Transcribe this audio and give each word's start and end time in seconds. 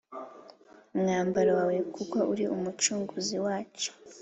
Umwambaro 0.95 1.51
wawe 1.57 1.77
kuko 1.95 2.17
uri 2.31 2.45
umucunguzi 2.55 3.35
wacu 3.45 3.89